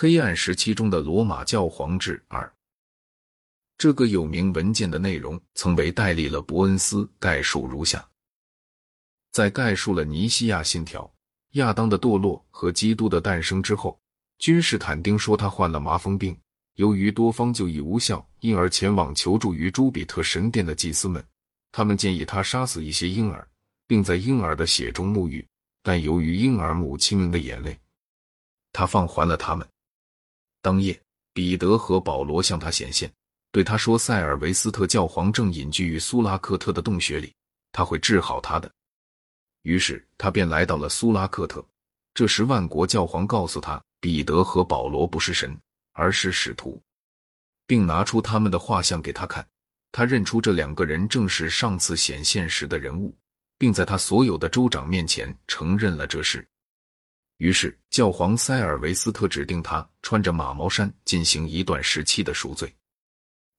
[0.00, 2.48] 黑暗时期中的罗马教皇制二。
[3.76, 8.08] 这个有名文件的内容曾为戴利勒·伯恩斯概述如下：
[9.32, 11.12] 在概述了尼西亚信条、
[11.54, 14.00] 亚当的堕落和基督的诞生之后，
[14.38, 16.38] 君士坦丁说他患了麻风病。
[16.74, 21.26] 由于多方就医无效，因而前往求助于朱比特神殿的祭司们。
[21.72, 23.44] 他们建议他杀死一些婴儿，
[23.88, 25.44] 并在婴儿的血中沐浴，
[25.82, 27.76] 但由于婴儿母亲们的眼泪，
[28.72, 29.68] 他放还了他们。
[30.60, 31.00] 当夜，
[31.32, 33.12] 彼得和保罗向他显现，
[33.52, 37.34] 对他说：“塞尔维斯特教皇正隐居于苏拉克特的洞穴里，
[37.72, 38.70] 他会治好他的。”
[39.62, 41.64] 于是他便来到了苏拉克特。
[42.14, 45.58] 这时，万国教皇告诉他，彼得和保罗不是神。
[46.00, 46.80] 而是使徒，
[47.66, 49.44] 并拿出他们的画像给他看。
[49.90, 53.12] 他认出这两个人正是上次显现时的人物，
[53.58, 56.46] 并在他所有的州长面前承认了这事。
[57.38, 62.72] 于是，教皇塞尔维斯特指定他穿着马毛衫进行一段时期的赎罪，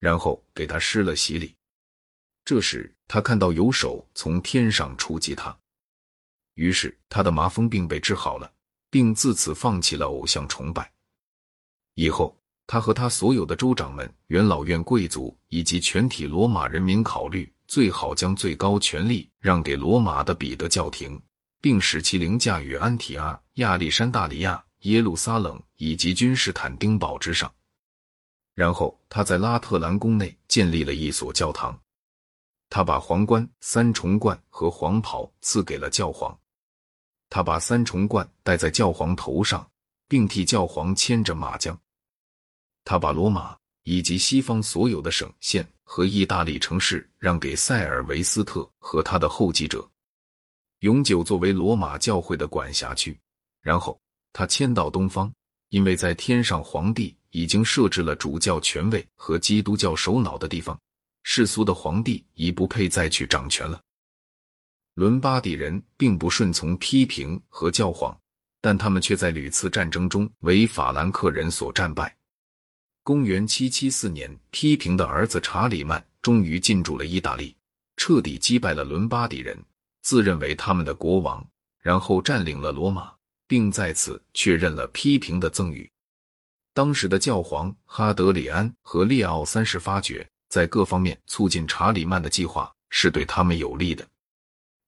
[0.00, 1.54] 然后给他施了洗礼。
[2.44, 5.56] 这时，他看到有手从天上触及他，
[6.54, 8.52] 于是他的麻风病被治好了，
[8.90, 10.92] 并自此放弃了偶像崇拜。
[11.94, 21.20] 以后，他和他所有的州长们、元老院贵族以及全体罗马人民考虑，最好将最高权力让给罗马的彼得教廷，
[21.60, 27.52] 并使其凌驾于安提阿、亚历山大里亚、耶路撒冷以及君士坦丁堡之上。
[28.54, 31.78] 然后，他在拉特兰宫内建立了一所教堂。
[32.68, 36.36] 他把皇冠、三重冠和黄袍赐给了教皇。
[37.28, 39.66] 他把三重冠戴在教皇头上。
[40.10, 41.78] 并替教皇牵着马缰。
[42.82, 49.88] 他把罗马以及西方所有的省县和意大利城市让给塞尔维斯特和他的后继者，
[50.80, 53.18] 永久作为罗马教会的管辖区。
[53.62, 53.98] 然后
[54.32, 55.32] 他迁到东方，
[55.70, 60.78] 因为在天上皇帝已经设置了主教权位和基督教首脑的地方，
[61.22, 63.80] 世俗的皇帝已不配再去掌权了。
[64.94, 68.14] 伦巴底人并不顺从批评和教皇。
[68.62, 72.14] 但他们却在屡次战争中为法兰克人所战败。
[73.02, 77.56] 公元七七四年，批评的儿子查理曼终于进驻了意大利，
[77.96, 79.58] 彻底击败了伦巴底人，
[80.02, 81.46] 自认为他们的国王，
[81.80, 83.12] 然后占领了罗马，
[83.46, 85.90] 并在此确认了批评的赠与。
[86.72, 94.06] 当时的教皇哈德里安和列奥三世发觉，在各方面促进查理曼的计划是对他们有利的。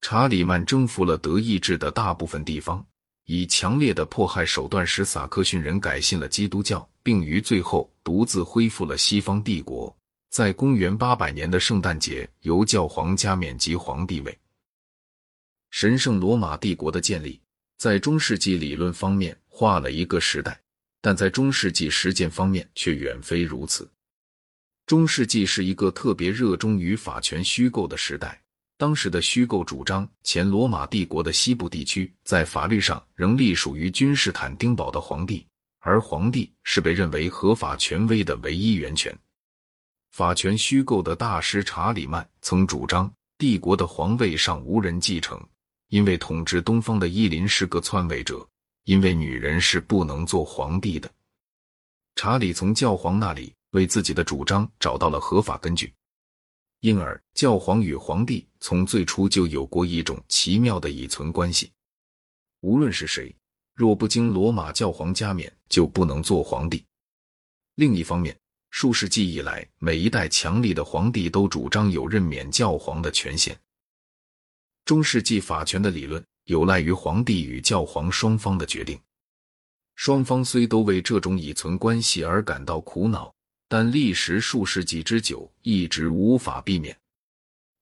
[0.00, 2.84] 查理曼征服了德意志的大部分地方。
[3.28, 9.92] 以强烈的迫害手段使萨克逊人改信了基督教，并于最后独自恢复了西方帝国。
[10.30, 14.38] 在公元八百年的圣诞节，由教皇加冕及皇帝位。
[15.70, 17.40] 神圣罗马帝国的建立，
[17.78, 20.58] 在中世纪理论方面画了一个时代，
[21.00, 23.90] 但在中世纪实践方面却远非如此。
[24.86, 28.40] 中世纪是一个特别热衷于法权虚构的时代。
[28.78, 35.46] 当时的虚构主张，前罗马帝国的西部地区在法律上仍隶属于君士坦丁堡的皇帝，
[35.80, 39.18] 而皇帝是被认为合法权威的唯一源泉。
[40.10, 45.42] 法权虚构的大师查理曼曾主张，帝国的皇位上无人继承，
[45.88, 48.46] 因为统治东方的伊林是个篡位者，
[48.84, 51.10] 因为女人是不能做皇帝的。
[52.16, 55.92] 查理从教皇那里为自己的主张找到了合法根据。
[56.80, 61.72] 因而，教皇与皇帝从最初就有过一种奇妙的依存关系。
[62.60, 63.34] 无论是谁，
[63.74, 66.84] 若不经罗马教皇加冕，就不能做皇帝。
[67.76, 68.36] 另一方面，
[68.70, 73.58] 数世纪以来，每一代强力的皇帝都主张有任免教皇的权限。
[74.86, 78.98] 中世纪法权的理论有赖于皇帝与教皇双方的决定。
[79.96, 83.34] 双方虽都为这种已存关系而感到苦恼。
[83.68, 86.96] 但历时数世纪之久，一直无法避免。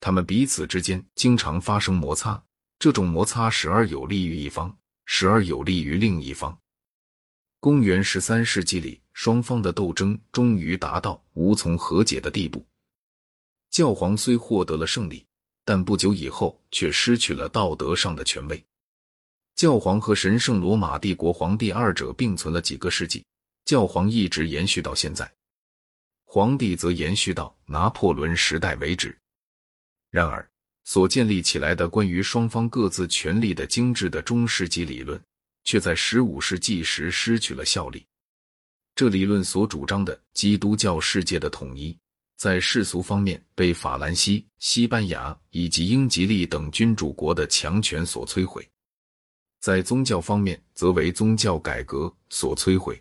[0.00, 2.42] 他们彼此之间经常发生摩擦，
[2.78, 6.58] 这种摩擦时而有利于一方，时而有利于另一方。
[7.60, 12.64] 公元十三世纪里，双方的斗争终于达到无从和解的地步。
[13.70, 15.26] 教皇虽获得了胜利，
[15.66, 18.64] 但不久以后却失去了道德上的权威。
[19.56, 23.24] 教皇和神圣罗马帝国皇帝二者并存了几个世纪，
[23.64, 25.30] 教皇一直延续到现在。
[26.24, 29.18] 皇帝则延续到拿破仑时代为止。
[30.10, 30.48] 然而，
[30.84, 35.20] 所建立起来的关于双方各自权力的精致的中世纪理论，
[35.64, 38.06] 却在十五世纪时失去了效力。
[38.94, 41.98] 这理论所主张的基督教世界的统一，
[42.36, 48.62] 在世俗方面被法兰西、西班牙以及英吉利等君主国的强权所摧毁；
[49.58, 53.00] 在宗教方面，则为宗教改革所摧毁。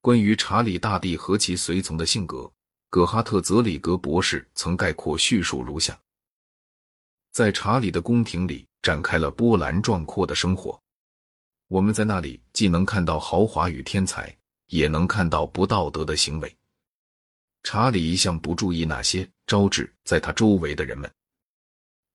[0.00, 2.50] 关于查理大帝和其随从的性格，
[2.90, 5.96] 葛哈特·泽里格博士曾概括叙述如下：
[7.30, 10.80] 在查理的宫廷里展开了波澜壮阔的生活。
[11.68, 14.36] 我们在那里既能看到豪华与天才，
[14.66, 16.57] 也能看到不道德的行为。
[17.62, 21.10] 查理一向不注意那些招致在他周围的人们。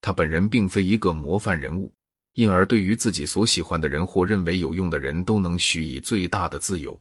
[0.00, 1.92] 他本人并非一个模范人物，
[2.34, 6.98] 因而对于自己所喜欢的人或认为有用的人都能许以最大的自由。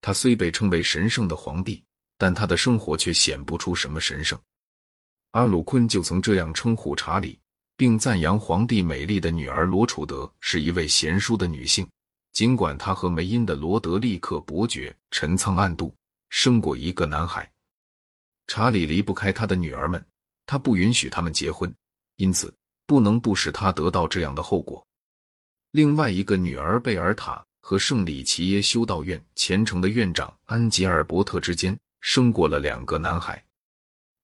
[0.00, 1.82] 他虽被称为神圣的皇帝，
[2.18, 4.38] 但他的生活却显不出什么神圣。
[5.30, 7.38] 阿鲁昆就曾这样称呼查理。
[7.74, 11.88] 并赞扬皇帝美丽的女儿罗楚德是一位贤淑的女性，
[12.32, 15.92] 尽管她和梅因的罗德利克伯爵陈仓暗度，
[16.32, 17.46] 生过一个男孩。
[18.46, 20.02] 查理离不开他的女儿们，
[20.46, 21.72] 他不允许他们结婚，
[22.16, 22.52] 因此
[22.86, 24.84] 不能不使他得到这样的后果。
[25.72, 33.44] 另外一个女儿贝尔塔和圣里奇耶修道院虔诚的院长安吉尔伯特之间生过了两个男孩。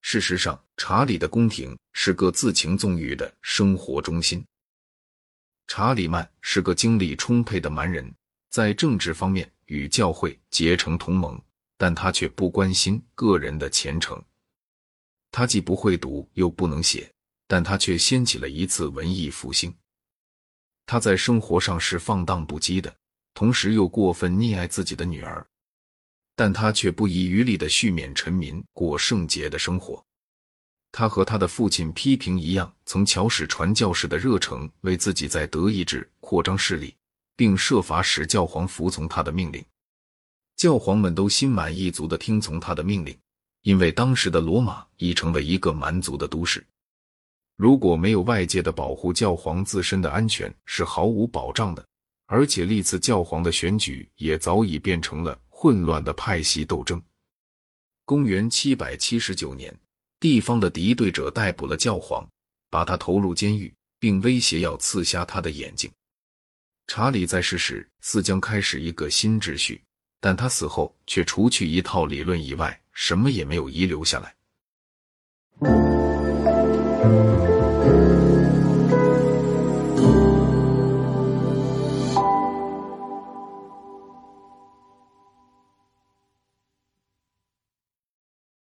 [0.00, 4.44] 事实上，查理的宫廷是个自情纵欲的生活中心。
[5.68, 8.12] 查理曼是个精力充沛的蛮人，
[8.50, 11.40] 在政治方面与教会结成同盟，
[11.82, 14.22] 但他却不关心个人的前程。
[15.32, 17.12] 他既不会读又不能写，
[17.48, 19.74] 但他却掀起了一次文艺复兴。
[20.86, 22.94] 他在生活上是放荡不羁的，
[23.34, 25.44] 同时又过分溺爱自己的女儿。
[26.36, 30.00] 但他却不遗余力的续免臣民，过圣洁的生活。
[30.92, 36.94] 他和他的父亲批评一样，曾巧使传教士的热诚为自己在德意志扩张势力，
[37.34, 39.64] 并设法使教皇服从他的命令。
[40.56, 43.16] 教皇们都心满意足的听从他的命令，
[43.62, 46.64] 因为当时的罗马已成为一个蛮族的都市。
[47.56, 51.84] 如果没有外界的保护，教皇自身的安全是毫无保障的。
[52.26, 55.38] 而且历次教皇的选举也早已变成了。
[55.62, 57.00] 混乱的派系斗争。
[58.04, 59.72] 公元七百七十九年，
[60.18, 62.28] 地方的敌对者逮捕了教皇，
[62.68, 65.88] 把他投入监狱，并威胁要刺瞎他的眼睛。
[66.88, 69.80] 查理在世时似将开始一个新秩序，
[70.24, 74.32] 但他死后却除去一套理论以外，什么也没有遗留下来。